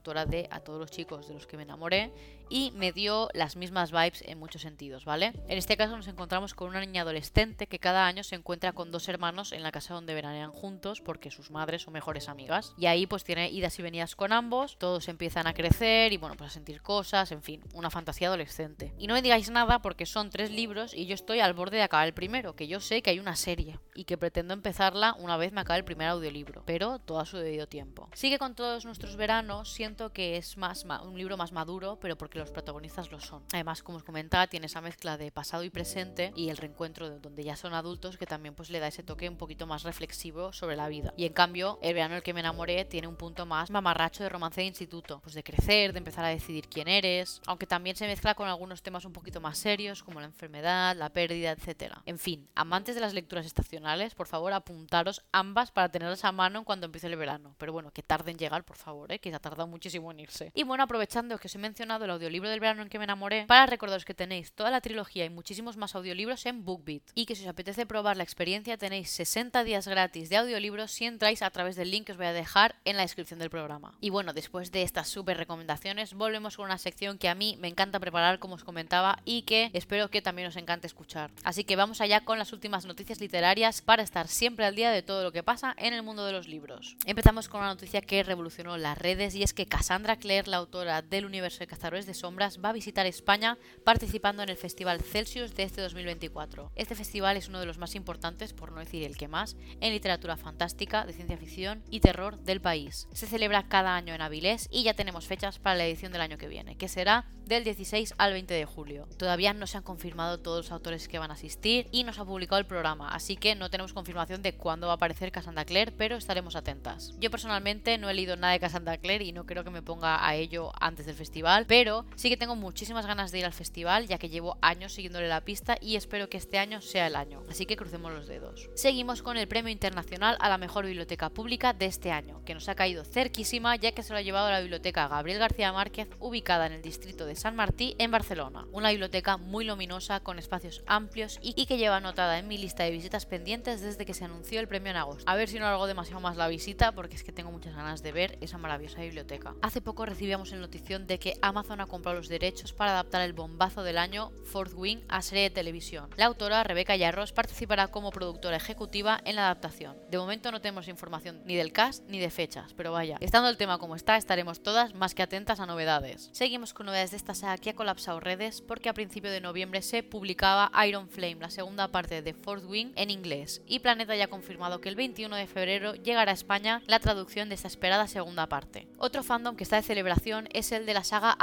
[0.50, 2.12] A todos los chicos de los que me enamoré,
[2.52, 5.32] y me dio las mismas vibes en muchos sentidos, ¿vale?
[5.48, 8.92] En este caso nos encontramos con una niña adolescente que cada año se encuentra con
[8.92, 12.74] dos hermanos en la casa donde veranean juntos porque sus madres son mejores amigas.
[12.78, 16.36] Y ahí pues tiene idas y venidas con ambos, todos empiezan a crecer y bueno,
[16.36, 18.94] pues a sentir cosas, en fin, una fantasía adolescente.
[18.98, 21.84] Y no me digáis nada porque son tres libros y yo estoy al borde de
[21.84, 25.38] acabar el primero, que yo sé que hay una serie y que pretendo empezarla una
[25.38, 28.10] vez me acabe el primer audiolibro, pero todo a su debido tiempo.
[28.14, 32.41] Sigue con todos nuestros veranos, siento que es más un libro más maduro, pero porque
[32.42, 33.44] los protagonistas lo son.
[33.54, 37.20] Además, como os comentaba, tiene esa mezcla de pasado y presente y el reencuentro de
[37.20, 40.52] donde ya son adultos que también pues le da ese toque un poquito más reflexivo
[40.52, 41.14] sobre la vida.
[41.16, 44.24] Y en cambio, el verano en el que me enamoré tiene un punto más mamarracho
[44.24, 47.96] de romance de instituto, pues de crecer, de empezar a decidir quién eres, aunque también
[47.96, 51.94] se mezcla con algunos temas un poquito más serios como la enfermedad, la pérdida, etc.
[52.06, 56.66] En fin, amantes de las lecturas estacionales, por favor apuntaros ambas para tenerlas a mano
[56.66, 57.56] cuando empiece el verano.
[57.58, 59.20] Pero bueno, que tarden en llegar, por favor, ¿eh?
[59.20, 60.52] que se ha tardado muchísimo en irse.
[60.56, 63.46] Y bueno, aprovechando que os he mencionado el audiolibro del verano en que me enamoré,
[63.46, 67.04] para recordaros que tenéis toda la trilogía y muchísimos más audiolibros en BookBeat.
[67.14, 71.06] Y que si os apetece probar la experiencia tenéis 60 días gratis de audiolibros si
[71.06, 73.98] entráis a través del link que os voy a dejar en la descripción del programa.
[74.00, 77.68] Y bueno, después de estas súper recomendaciones, volvemos con una sección que a mí me
[77.68, 81.32] encanta preparar, como os comentaba, y que espero que también os encante escuchar.
[81.44, 85.04] Así que vamos allá con las últimas noticias literarias para estar siempre al día de
[85.04, 86.96] todo lo que pasa en el mundo de los libros.
[87.06, 91.02] Empezamos con una noticia que revolucionó las redes y es que Cassandra Clare, la autora
[91.02, 95.56] del universo de Cazadores de Sombras, va a visitar España participando en el Festival Celsius
[95.56, 96.72] de este 2024.
[96.76, 99.92] Este festival es uno de los más importantes, por no decir el que más, en
[99.92, 103.08] literatura fantástica, de ciencia ficción y terror del país.
[103.12, 106.38] Se celebra cada año en Avilés y ya tenemos fechas para la edición del año
[106.38, 109.08] que viene, que será del 16 al 20 de julio.
[109.18, 112.22] Todavía no se han confirmado todos los autores que van a asistir y no se
[112.22, 115.66] ha publicado el programa, así que no tenemos confirmación de cuándo va a aparecer Cassandra
[115.66, 117.14] Clare, pero estaremos atentas.
[117.20, 120.26] Yo personalmente no he leído nada de Cassandra Clare y no creo que me ponga
[120.26, 124.08] a ello antes del festival, pero sí que tengo muchísimas ganas de ir al festival,
[124.08, 127.44] ya que llevo años siguiéndole la pista y espero que este año sea el año,
[127.50, 128.70] así que crucemos los dedos.
[128.76, 132.70] Seguimos con el premio internacional a la mejor biblioteca pública de este año, que nos
[132.70, 136.68] ha caído cerquísima ya que se lo ha llevado la biblioteca Gabriel García Márquez, ubicada
[136.68, 138.68] en el distrito de San Martí, en Barcelona.
[138.72, 142.92] Una biblioteca muy luminosa, con espacios amplios y que lleva anotada en mi lista de
[142.92, 145.24] visitas pendientes desde que se anunció el premio en agosto.
[145.30, 148.02] A ver si no hago demasiado más la visita, porque es que tengo muchas ganas
[148.04, 149.56] de ver esa maravillosa biblioteca.
[149.62, 153.34] Hace poco recibíamos el notición de que Amazon ha comprado los derechos para adaptar el
[153.34, 156.10] bombazo del año Fourth Wing a serie de televisión.
[156.18, 159.98] La autora Rebeca Yarros participará como productora ejecutiva en la adaptación.
[160.10, 163.58] De momento no tenemos información ni del cast ni de fechas, pero vaya, estando el
[163.58, 166.30] tema como está, estaremos todas más que atentas a novedades.
[166.32, 169.82] Seguimos con novedades de esta saga que ha colapsado redes porque a principio de noviembre
[169.82, 174.26] se publicaba Iron Flame, la segunda parte de Fourth Wing en inglés, y Planeta ya
[174.26, 178.08] ha confirmado que el 21 de febrero llegará a España la traducción de esta esperada
[178.08, 178.88] segunda parte.
[178.98, 181.36] Otro fandom que está de celebración es el de la saga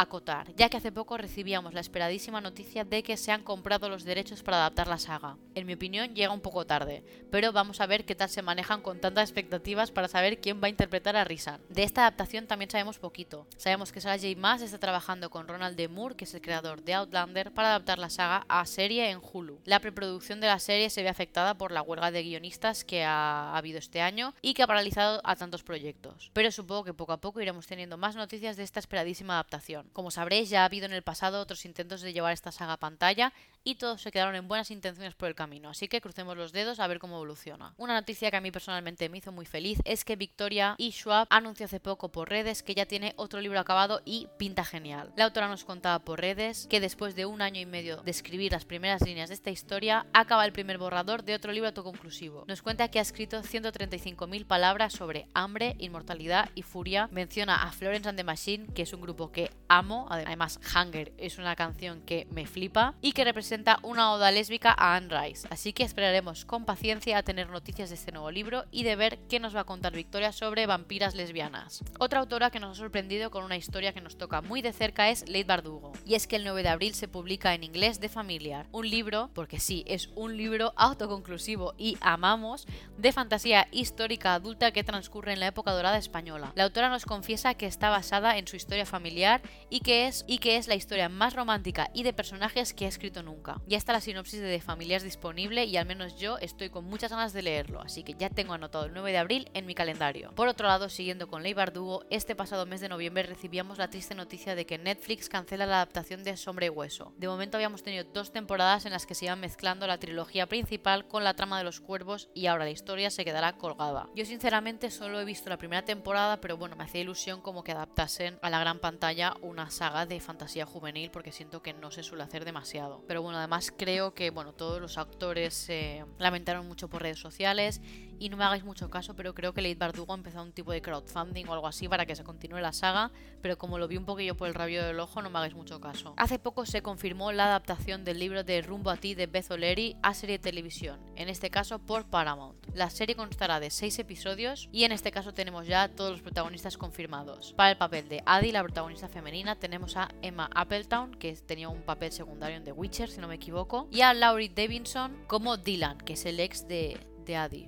[0.56, 4.42] Ya que hace poco recibíamos la esperadísima noticia de que se han comprado los derechos
[4.42, 5.36] para adaptar la saga.
[5.54, 8.82] En mi opinión llega un poco tarde, pero vamos a ver qué tal se manejan
[8.82, 11.60] con tantas expectativas para saber quién va a interpretar a Risan.
[11.68, 13.46] De esta adaptación también sabemos poquito.
[13.56, 14.38] Sabemos que Sarah J.
[14.38, 15.88] Maas está trabajando con Ronald D.
[15.88, 19.60] Moore, que es el creador de Outlander, para adaptar la saga a serie en Hulu.
[19.64, 23.56] La preproducción de la serie se ve afectada por la huelga de guionistas que ha
[23.56, 26.30] habido este año y que ha paralizado a tantos proyectos.
[26.32, 29.88] Pero supongo que poco a poco iremos teniendo más noticias de esta esperadísima adaptación.
[29.92, 30.10] Como
[30.50, 33.32] ya ha habido en el pasado otros intentos de llevar esta saga a pantalla
[33.64, 36.80] y todos se quedaron en buenas intenciones por el camino, así que crucemos los dedos
[36.80, 37.74] a ver cómo evoluciona.
[37.76, 41.26] Una noticia que a mí personalmente me hizo muy feliz es que Victoria y Schwab
[41.30, 45.12] anunció hace poco por redes que ya tiene otro libro acabado y pinta genial.
[45.16, 48.52] La autora nos contaba por redes que después de un año y medio de escribir
[48.52, 52.44] las primeras líneas de esta historia, acaba el primer borrador de otro libro autoconclusivo.
[52.46, 57.08] Nos cuenta que ha escrito 135.000 palabras sobre hambre, inmortalidad y furia.
[57.12, 61.38] Menciona a Florence and the Machine, que es un grupo que amo, además Hunger es
[61.38, 65.48] una canción que me flipa y que representa presenta una oda lésbica a Anne Rice,
[65.50, 69.18] así que esperaremos con paciencia a tener noticias de este nuevo libro y de ver
[69.28, 71.82] qué nos va a contar Victoria sobre vampiras lesbianas.
[71.98, 75.10] Otra autora que nos ha sorprendido con una historia que nos toca muy de cerca
[75.10, 78.08] es Leigh Bardugo, y es que el 9 de abril se publica en inglés The
[78.08, 82.64] Familiar, un libro, porque sí, es un libro autoconclusivo y amamos,
[82.96, 86.52] de fantasía histórica adulta que transcurre en la época dorada española.
[86.54, 90.38] La autora nos confiesa que está basada en su historia familiar y que es, y
[90.38, 93.37] que es la historia más romántica y de personajes que ha escrito nunca.
[93.66, 97.10] Ya está la sinopsis de The Familiar disponible y al menos yo estoy con muchas
[97.10, 100.32] ganas de leerlo, así que ya tengo anotado el 9 de abril en mi calendario.
[100.34, 104.14] Por otro lado, siguiendo con Ley Bardugo, este pasado mes de noviembre recibíamos la triste
[104.14, 107.12] noticia de que Netflix cancela la adaptación de Sombra y Hueso.
[107.16, 111.06] De momento habíamos tenido dos temporadas en las que se iban mezclando la trilogía principal
[111.06, 114.08] con la trama de los cuervos y ahora la historia se quedará colgada.
[114.14, 117.72] Yo sinceramente solo he visto la primera temporada, pero bueno, me hacía ilusión como que
[117.72, 122.02] adaptasen a la gran pantalla una saga de fantasía juvenil porque siento que no se
[122.02, 123.04] suele hacer demasiado.
[123.06, 127.80] Pero además creo que bueno, todos los actores se lamentaron mucho por redes sociales
[128.18, 130.72] y no me hagáis mucho caso, pero creo que Late Bardugo ha empezado un tipo
[130.72, 133.10] de crowdfunding o algo así para que se continúe la saga,
[133.42, 135.80] pero como lo vi un poquillo por el rabio del ojo, no me hagáis mucho
[135.80, 136.14] caso.
[136.16, 139.96] Hace poco se confirmó la adaptación del libro de Rumbo a ti de Beth O'Leary
[140.02, 142.56] a serie de televisión, en este caso por Paramount.
[142.74, 146.76] La serie constará de 6 episodios y en este caso tenemos ya todos los protagonistas
[146.76, 147.54] confirmados.
[147.54, 151.82] Para el papel de Addie, la protagonista femenina, tenemos a Emma Appletown, que tenía un
[151.82, 155.98] papel secundario en The Witcher, si no me equivoco, y a Laurie Davidson como Dylan,
[155.98, 156.98] que es el ex de,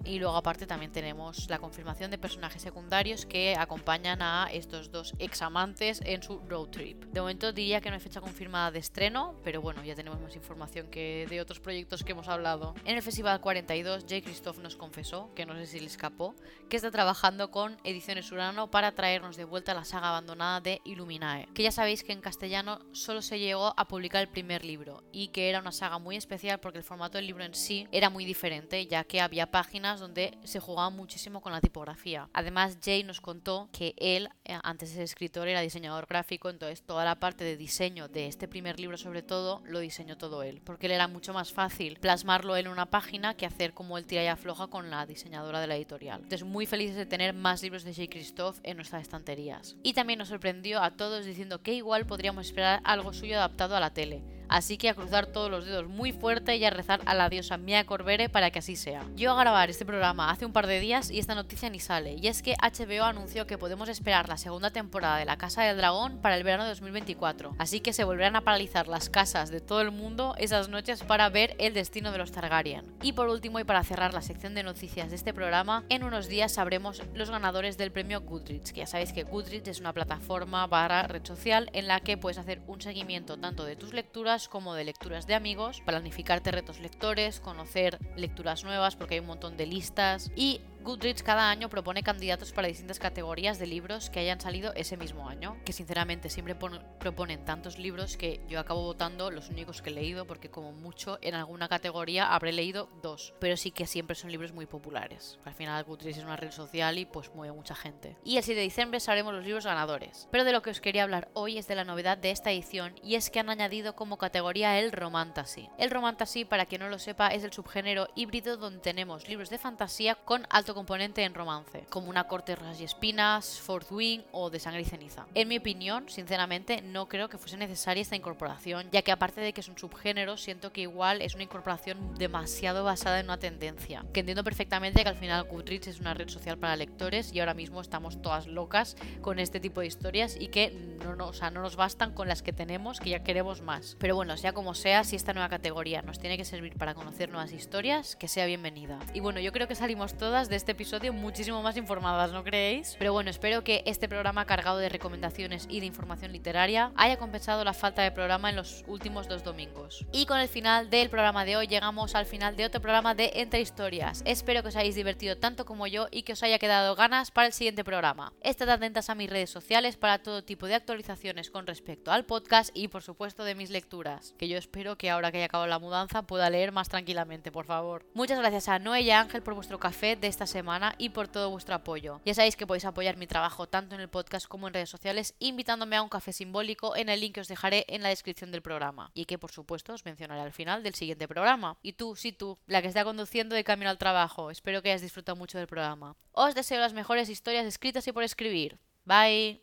[0.05, 5.13] y luego aparte también tenemos la confirmación de personajes secundarios que acompañan a estos dos
[5.19, 7.05] examantes en su road trip.
[7.05, 10.35] De momento diría que no hay fecha confirmada de estreno, pero bueno, ya tenemos más
[10.35, 12.75] información que de otros proyectos que hemos hablado.
[12.87, 16.35] En el Festival 42, Jay Christoph nos confesó, que no sé si le escapó,
[16.71, 21.49] que está trabajando con Ediciones Urano para traernos de vuelta la saga abandonada de Illuminae,
[21.53, 25.29] que ya sabéis que en castellano solo se llegó a publicar el primer libro y
[25.29, 28.25] que era una saga muy especial porque el formato del libro en sí era muy
[28.25, 32.29] diferente, ya que había páginas donde se jugaba muchísimo con la tipografía.
[32.33, 36.83] Además, Jay nos contó que él, eh, antes de ser escritor, era diseñador gráfico, entonces
[36.83, 40.61] toda la parte de diseño de este primer libro, sobre todo, lo diseñó todo él,
[40.65, 44.25] porque le era mucho más fácil plasmarlo en una página que hacer como el tira
[44.25, 46.23] y afloja con la diseñadora de la editorial.
[46.23, 49.77] Entonces, muy felices de tener más libros de Jay Christoph en nuestras estanterías.
[49.83, 53.81] Y también nos sorprendió a todos diciendo que igual podríamos esperar algo suyo adaptado a
[53.81, 57.15] la tele Así que a cruzar todos los dedos muy fuerte y a rezar a
[57.15, 59.05] la diosa Mia Corbere para que así sea.
[59.15, 62.17] Yo a grabar este programa hace un par de días y esta noticia ni sale,
[62.21, 65.77] y es que HBO anunció que podemos esperar la segunda temporada de La Casa del
[65.77, 69.61] Dragón para el verano de 2024, así que se volverán a paralizar las casas de
[69.61, 72.85] todo el mundo esas noches para ver el destino de los Targaryen.
[73.03, 76.27] Y por último y para cerrar la sección de noticias de este programa, en unos
[76.27, 80.67] días sabremos los ganadores del premio Goodreads, que ya sabéis que Goodreads es una plataforma
[80.67, 84.75] barra red social en la que puedes hacer un seguimiento tanto de tus lecturas como
[84.75, 89.67] de lecturas de amigos, planificarte retos lectores, conocer lecturas nuevas porque hay un montón de
[89.67, 94.73] listas y Goodreads cada año propone candidatos para distintas categorías de libros que hayan salido
[94.75, 99.83] ese mismo año, que sinceramente siempre proponen tantos libros que yo acabo votando los únicos
[99.83, 103.87] que he leído porque como mucho en alguna categoría habré leído dos, pero sí que
[103.87, 105.39] siempre son libros muy populares.
[105.45, 108.17] Al final Goodreads es una red social y pues mueve mucha gente.
[108.25, 110.29] Y el 7 de diciembre sabremos los libros ganadores.
[110.31, 112.95] Pero de lo que os quería hablar hoy es de la novedad de esta edición
[113.03, 115.69] y es que han añadido como categoría el romantasy.
[115.77, 119.59] El romantasy, para quien no lo sepa, es el subgénero híbrido donde tenemos libros de
[119.59, 124.51] fantasía con alto componente en romance, como una corte de y espinas, Fourth Wing o
[124.51, 125.27] de sangre y ceniza.
[125.35, 129.53] En mi opinión, sinceramente, no creo que fuese necesaria esta incorporación, ya que aparte de
[129.53, 134.05] que es un subgénero, siento que igual es una incorporación demasiado basada en una tendencia.
[134.15, 137.81] Entiendo perfectamente que al final Goodreads es una red social para lectores y ahora mismo
[137.81, 140.71] estamos todas locas con este tipo de historias y que
[141.03, 143.97] no, no, o sea, no nos bastan con las que tenemos, que ya queremos más.
[143.99, 147.31] Pero bueno, sea como sea, si esta nueva categoría nos tiene que servir para conocer
[147.31, 148.99] nuevas historias, que sea bienvenida.
[149.15, 152.95] Y bueno, yo creo que salimos todas de este episodio muchísimo más informadas, ¿no creéis?
[152.99, 157.65] Pero bueno, espero que este programa cargado de recomendaciones y de información literaria haya compensado
[157.65, 160.05] la falta de programa en los últimos dos domingos.
[160.13, 163.33] Y con el final del programa de hoy llegamos al final de otro programa de
[163.37, 164.21] Entre Historias.
[164.27, 167.47] Espero que os hayáis divertido tanto como yo y que os haya quedado ganas para
[167.47, 168.35] el siguiente programa.
[168.43, 172.69] Estad atentas a mis redes sociales para todo tipo de actualizaciones con respecto al podcast
[172.75, 175.79] y por supuesto de mis lecturas, que yo espero que ahora que haya acabado la
[175.79, 178.05] mudanza pueda leer más tranquilamente, por favor.
[178.13, 181.29] Muchas gracias a Noé y a Ángel por vuestro café de esta semana y por
[181.29, 182.21] todo vuestro apoyo.
[182.27, 185.35] Ya sabéis que podéis apoyar mi trabajo tanto en el podcast como en redes sociales
[185.39, 188.61] invitándome a un café simbólico en el link que os dejaré en la descripción del
[188.63, 191.79] programa y que por supuesto os mencionaré al final del siguiente programa.
[191.83, 195.03] Y tú, sí tú, la que está conduciendo de camino al trabajo, espero que hayas
[195.03, 196.17] disfrutado mucho del programa.
[196.33, 198.79] Os deseo las mejores historias escritas y por escribir.
[199.05, 199.59] Bye.